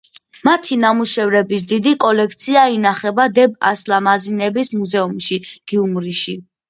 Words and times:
მათი 0.47 0.75
ნამუშევრების 0.83 1.65
დიდი 1.73 1.93
კოლექცია 2.05 2.63
ინახება 2.77 3.29
დებ 3.35 3.55
ასლამაზიანების 3.73 4.73
მუზეუმში, 4.81 5.43
გიუმრიში. 5.73 6.37